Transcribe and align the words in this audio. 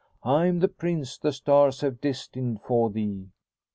I 0.23 0.47
am 0.47 0.57
the 0.61 0.67
prince 0.67 1.15
the 1.19 1.29
stahs 1.29 1.81
have 1.81 2.01
destined 2.01 2.61
for 2.63 2.89
thee." 2.89 3.27